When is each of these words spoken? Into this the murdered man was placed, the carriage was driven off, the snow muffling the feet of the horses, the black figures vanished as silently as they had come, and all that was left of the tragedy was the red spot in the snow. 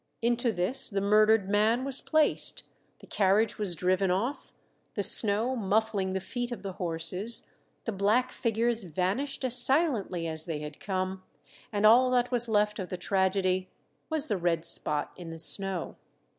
Into 0.19 0.51
this 0.51 0.89
the 0.89 0.99
murdered 0.99 1.47
man 1.47 1.85
was 1.85 2.01
placed, 2.01 2.63
the 3.01 3.05
carriage 3.05 3.59
was 3.59 3.75
driven 3.75 4.09
off, 4.09 4.51
the 4.95 5.03
snow 5.03 5.55
muffling 5.55 6.13
the 6.13 6.19
feet 6.19 6.51
of 6.51 6.63
the 6.63 6.71
horses, 6.73 7.45
the 7.85 7.91
black 7.91 8.31
figures 8.31 8.81
vanished 8.83 9.45
as 9.45 9.55
silently 9.55 10.25
as 10.27 10.45
they 10.45 10.57
had 10.61 10.79
come, 10.79 11.21
and 11.71 11.85
all 11.85 12.09
that 12.09 12.31
was 12.31 12.49
left 12.49 12.79
of 12.79 12.89
the 12.89 12.97
tragedy 12.97 13.69
was 14.09 14.25
the 14.25 14.37
red 14.37 14.65
spot 14.65 15.11
in 15.17 15.29
the 15.29 15.37
snow. 15.37 15.97